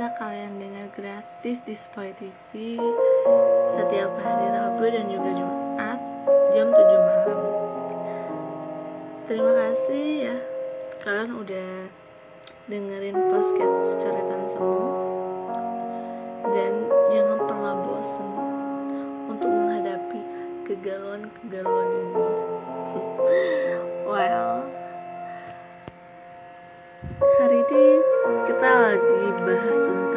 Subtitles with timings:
[0.00, 2.80] bisa kalian dengar gratis di Spotify TV
[3.76, 5.98] setiap hari Rabu dan juga Jumat
[6.56, 7.40] jam 7 malam.
[9.28, 10.36] Terima kasih ya
[11.04, 11.72] kalian udah
[12.64, 14.88] dengerin podcast coretan semua
[16.48, 16.72] dan
[17.12, 18.30] jangan pernah bosan
[19.28, 20.22] untuk menghadapi
[20.64, 22.24] kegalauan-kegalauan ini.
[24.08, 24.64] well,
[27.20, 27.86] Hari ini
[28.48, 30.09] kita lagi bahas tentang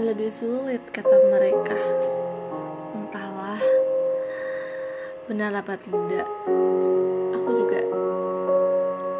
[0.00, 1.76] lebih sulit kata mereka.
[2.96, 3.60] Entahlah
[5.28, 6.24] benar apa tidak.
[7.36, 7.84] Aku juga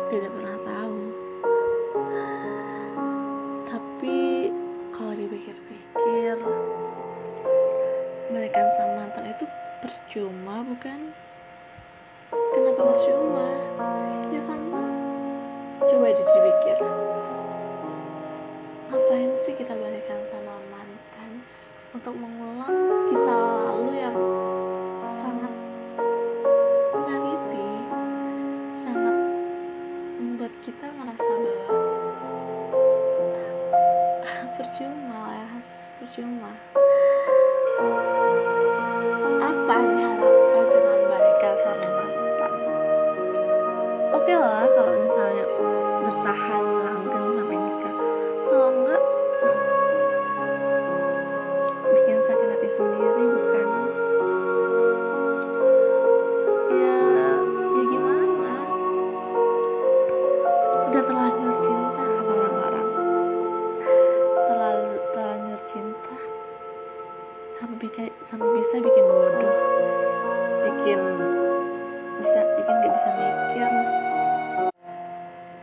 [0.08, 1.00] tidak pernah tahu.
[3.68, 4.48] Tapi
[4.96, 6.36] kalau dipikir-pikir
[8.32, 9.44] balikan sama mantan itu
[9.84, 11.12] percuma bukan?
[12.56, 13.48] Kenapa percuma?
[14.32, 14.82] Ya karena
[15.84, 16.78] coba dipikir.
[18.90, 20.29] Ngapain sih kita balikan
[22.00, 22.72] untuk mengulang
[23.12, 24.16] kisah lalu yang
[25.20, 25.52] sangat
[26.96, 27.68] menyakiti
[28.80, 29.16] sangat
[30.16, 31.76] membuat kita merasa bahwa
[34.56, 35.60] percuma lah ya
[36.00, 36.52] percuma.
[39.44, 42.52] Apa yang diharapkan dengan balikan sama mantan
[44.16, 45.44] oke lah kalau misalnya
[46.08, 46.64] bertahan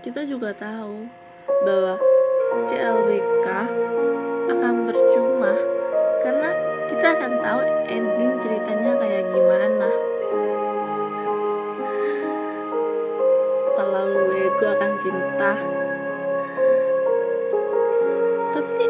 [0.08, 1.04] kita juga tahu
[1.68, 2.00] bahwa
[2.72, 3.48] CLBK
[4.48, 5.52] akan percuma
[6.24, 6.56] karena
[6.88, 7.60] kita akan tahu
[7.92, 9.92] ending ceritanya kayak gimana.
[13.76, 15.60] Terlalu ego akan cinta.
[18.56, 18.86] Tapi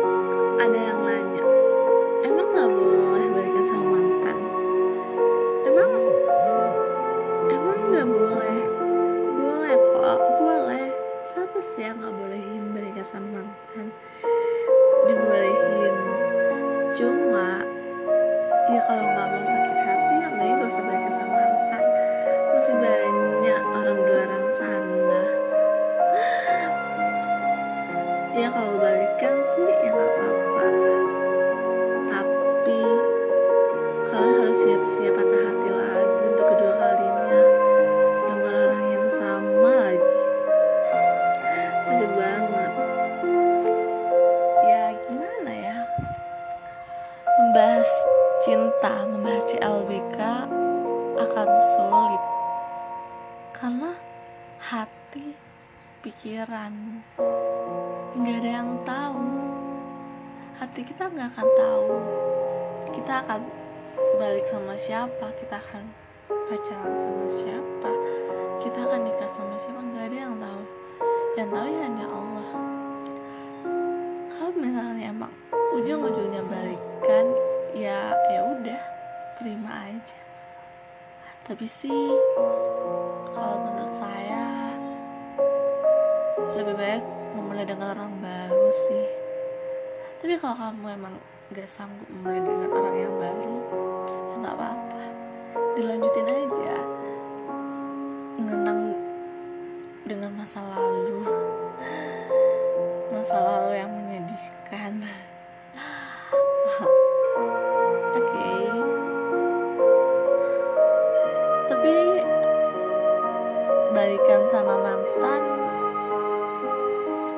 [22.67, 25.23] masih banyak orang di luar sana
[28.35, 30.67] ya kalau balikan sih ya nggak apa-apa.
[32.11, 32.81] Tapi
[34.11, 37.39] kalian harus siap-siap patah hati lagi untuk kedua kalinya.
[38.27, 40.19] Dengan orang yang sama lagi.
[41.87, 42.71] Sakit banget.
[44.67, 45.77] Ya gimana ya?
[47.31, 47.91] Membahas
[48.43, 50.19] cinta membahas CLBK
[51.15, 51.47] akan
[51.79, 52.26] sulit
[53.57, 53.89] karena
[54.61, 55.33] hati
[56.05, 57.01] pikiran
[58.13, 59.25] nggak ada yang tahu.
[60.61, 61.89] Hati kita nggak akan tahu.
[62.93, 63.41] Kita akan
[64.21, 65.89] balik sama siapa kita akan
[66.29, 67.91] pacaran sama siapa
[68.61, 70.63] kita akan nikah sama siapa nggak ada yang tahu.
[71.33, 72.49] Yang tahu ya hanya Allah.
[74.37, 75.33] Kalau misalnya emang
[75.73, 77.25] ujung-ujungnya balikan
[77.73, 78.81] ya ya udah
[79.41, 80.19] terima aja.
[81.41, 82.13] Tapi sih
[83.37, 84.73] kalau menurut saya
[86.57, 87.05] lebih baik
[87.37, 89.05] memulai dengan orang baru sih.
[90.17, 91.15] Tapi kalau kamu emang
[91.53, 93.53] gak sanggup mulai dengan orang yang baru
[94.17, 95.03] ya nggak apa-apa.
[95.77, 96.75] Dilanjutin aja.
[98.41, 98.81] Mengenang
[100.09, 101.21] dengan masa lalu.
[103.13, 104.93] Masa lalu yang menyedihkan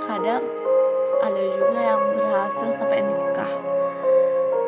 [0.09, 0.41] kadang
[1.21, 3.53] ada juga yang berhasil sampai nikah.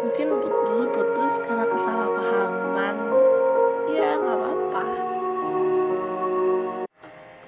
[0.05, 2.95] Mungkin dulu putus karena kesalahpahaman.
[3.89, 4.85] Ya nggak apa-apa.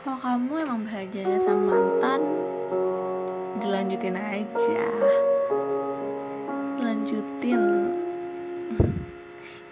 [0.01, 2.22] Kalau kamu emang bahagianya sama mantan
[3.62, 4.86] dilanjutin aja.
[6.81, 7.62] Lanjutin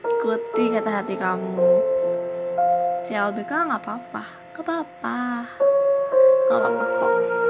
[0.06, 1.74] ikuti kata hati kamu.
[3.10, 4.24] CLBK nggak apa-apa.
[4.54, 5.18] Nggak apa-apa.
[6.46, 7.41] Nggak apa-apa kok